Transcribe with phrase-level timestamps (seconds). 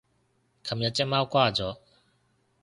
[0.63, 1.77] 琴日隻貓掛咗